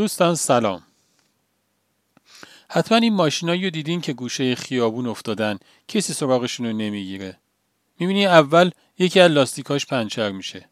[0.00, 0.82] دوستان سلام.
[2.68, 5.58] حتما این ماشینایی رو دیدین که گوشه خیابون افتادن.
[5.88, 7.38] کسی سراغشون رو نمی‌گیره.
[7.98, 10.68] می‌بینی اول یکی از لاستیکاش پنچر میشه.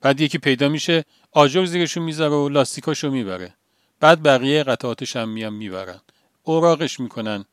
[0.00, 3.54] بعد یکی پیدا میشه آجر زیرشون می‌ذاره و لاستیکاشو می‌بره.
[4.00, 6.00] بعد بقیه قطعاتش هم میان می‌برن.
[6.42, 7.44] اوراقش می‌کنن.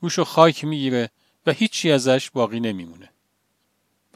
[0.00, 1.10] روشو خاک می‌گیره
[1.46, 3.10] و هیچی ازش باقی نمیمونه.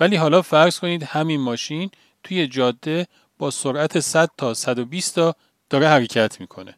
[0.00, 1.90] ولی حالا فرض کنید همین ماشین
[2.22, 3.06] توی جاده
[3.38, 5.36] با سرعت 100 تا 120 تا
[5.70, 6.74] داره حرکت می‌کنه.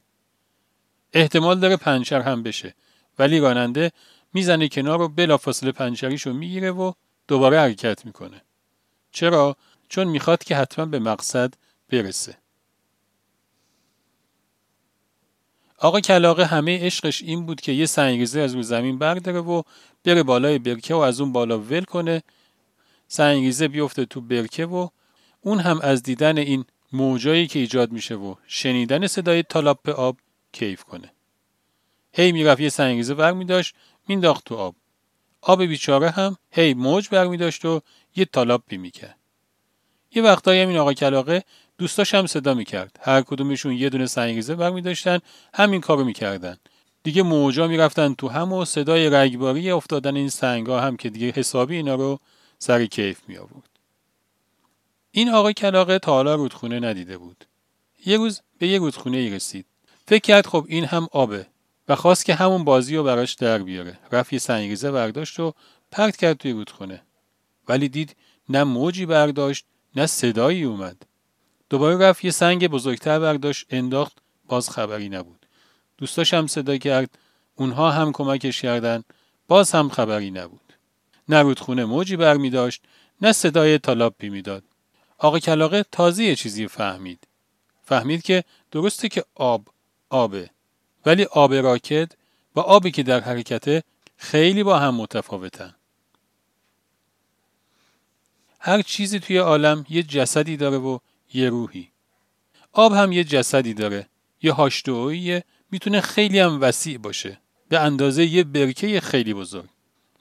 [1.13, 2.75] احتمال داره پنچر هم بشه
[3.19, 3.93] ولی راننده
[4.33, 6.93] می‌زنه کنار و بلافاصله پنچریشو می‌گیره و
[7.29, 8.43] دوباره حرکت می‌کنه.
[9.13, 9.57] چرا؟
[9.89, 11.55] چون می‌خواد که حتما به مقصد
[11.91, 12.39] برسه.
[15.79, 19.63] آقا کلاقه همه عشقش این بود که یه سنگریزه از رو زمین برداره و
[20.05, 22.23] بره بالای برکه و از اون بالا ول کنه
[23.09, 24.89] سنگریزه بیفته تو برکه و
[25.41, 30.17] اون هم از دیدن این موجایی که ایجاد میشه و شنیدن صدای تالاپ آب
[30.53, 31.13] کیف کنه.
[32.13, 33.75] هی می‌رفت یه سنگریزه بر میداشت
[34.09, 34.75] مینداخت تو آب.
[35.41, 37.81] آب بیچاره هم هی موج بر میداشت و
[38.17, 39.19] یه تالاپی می‌کرد.
[40.15, 41.45] یه وقتایی این آقا کلاقه
[41.79, 43.01] دوستاش هم صدا می‌کرد.
[43.03, 45.19] هر کدومشون یه دونه سنگریزه بر میداشتن
[45.55, 46.57] همین کارو می‌کردن.
[47.03, 51.77] دیگه موجا می‌رفتن تو هم و صدای رگباری افتادن این سنگا هم که دیگه حسابی
[51.77, 52.21] اینا رو
[52.59, 53.76] سر کیف می آورد.
[55.17, 57.45] این آقای کلاقه تا حالا رودخونه ندیده بود.
[58.07, 59.67] یه روز به یه رودخونه ای رسید.
[60.07, 61.47] فکر کرد خب این هم آبه
[61.89, 63.99] و خواست که همون بازی رو براش در بیاره.
[64.13, 65.53] رفت یه سنگریزه برداشت و
[65.91, 67.03] پرت کرد توی رودخونه.
[67.69, 68.17] ولی دید
[68.49, 71.07] نه موجی برداشت نه صدایی اومد.
[71.71, 75.47] دوباره رفت یه سنگ بزرگتر برداشت انداخت باز خبری نبود.
[75.99, 77.19] دوستاش هم صدا کرد
[77.55, 79.03] اونها هم کمکش کردن
[79.49, 80.73] باز هم خبری نبود.
[81.29, 82.83] نه رودخونه موجی برمی داشت
[83.23, 84.65] نه صدای تالاپی می‌داد.
[85.19, 87.27] آقا کلاقه تازه یه چیزی فهمید.
[87.85, 89.69] فهمید که درسته که آب
[90.11, 90.51] آبه
[91.07, 92.13] ولی آب راکد
[92.57, 93.83] و آبی که در حرکته
[94.17, 95.75] خیلی با هم متفاوتن.
[98.61, 100.99] هر چیزی توی عالم یه جسدی داره و
[101.35, 101.91] یه روحی.
[102.73, 104.09] آب هم یه جسدی داره.
[104.43, 107.41] یه هاشتوییه می‌تونه خیلی هم وسیع باشه.
[107.69, 109.69] به اندازه یه برکه خیلی بزرگ.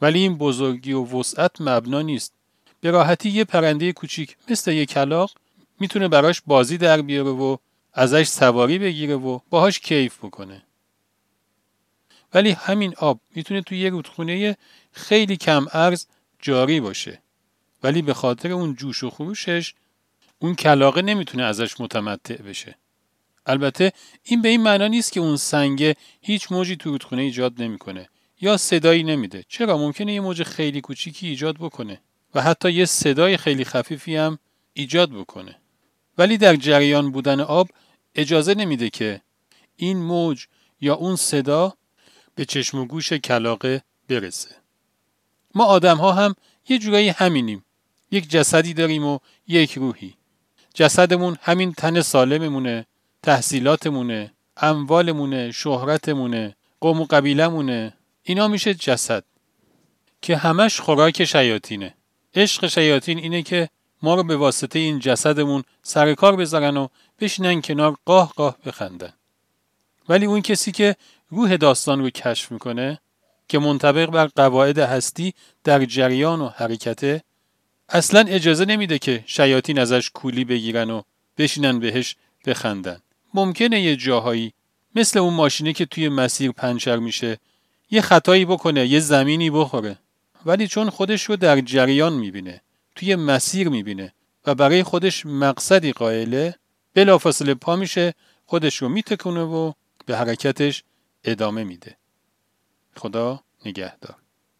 [0.01, 2.33] ولی این بزرگی و وسعت مبنا نیست.
[2.81, 5.31] به راحتی یه پرنده کوچیک مثل یه کلاق
[5.79, 7.57] می‌تونه براش بازی در بیاره و
[7.93, 10.61] ازش سواری بگیره و باهاش کیف بکنه.
[12.33, 14.57] ولی همین آب می‌تونه توی یه رودخونه
[14.91, 16.05] خیلی کم ارز
[16.39, 17.21] جاری باشه.
[17.83, 19.73] ولی به خاطر اون جوش و خروشش
[20.39, 22.75] اون کلاقه نمی‌تونه ازش متمتع بشه.
[23.45, 23.91] البته
[24.23, 28.09] این به این معنا نیست که اون سنگه هیچ موجی تو رودخونه ایجاد نمی‌کنه
[28.41, 29.43] یا صدایی نمیده.
[29.49, 32.01] چرا ممکنه یه موج خیلی کوچیکی ایجاد بکنه؟
[32.35, 34.39] و حتی یه صدای خیلی خفیفی هم
[34.73, 35.55] ایجاد بکنه.
[36.17, 37.69] ولی در جریان بودن آب
[38.15, 39.21] اجازه نمیده که
[39.75, 40.45] این موج
[40.81, 41.73] یا اون صدا
[42.35, 44.55] به چشم و گوش کلاقه برسه.
[45.55, 46.35] ما آدم ها هم
[46.69, 47.65] یه جورایی همینیم.
[48.11, 50.13] یک جسدی داریم و یک روحی.
[50.73, 52.85] جسدمون همین تن سالممونه،
[53.23, 57.93] تحصیلاتمونه، اموالمونه، شهرتمونه، قوم و قبیلمونه.
[58.23, 59.23] اینا میشه جسد
[60.21, 61.93] که همش خوراک شیاطینه.
[62.35, 63.69] عشق شیاطین اینه که
[64.01, 66.87] ما رو به واسطه این جسدمون سر کار بذارن و
[67.19, 69.13] بشینن کنار قاه قاه بخندن.
[70.09, 70.95] ولی اون کسی که
[71.29, 72.99] روح داستان رو کشف می‌کنه
[73.47, 77.23] که منطبق بر قواعد هستی در جریان و حرکته
[77.89, 81.01] اصلا اجازه نمیده که شیاطین ازش کولی بگیرن و
[81.37, 82.15] بشینن بهش
[82.45, 83.01] بخندن.
[83.33, 84.53] ممکنه یه جاهایی
[84.95, 87.37] مثل اون ماشینه که توی مسیر پنچر میشه
[87.91, 89.97] یه خطایی بکنه یه زمینی بخوره
[90.45, 92.61] ولی چون خودش رو در جریان می‌بینه
[92.95, 94.13] توی مسیر می‌بینه
[94.45, 96.55] و برای خودش مقصدی قائله
[96.93, 98.13] بلافاصله پا میشه
[98.45, 99.71] خودش رو میتکونه و
[100.05, 100.83] به حرکتش
[101.23, 101.97] ادامه میده.
[102.95, 104.24] خدا نگهدار.